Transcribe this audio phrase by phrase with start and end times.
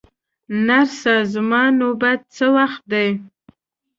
[0.67, 3.07] نرسه، زما نوبت څه وخت دی؟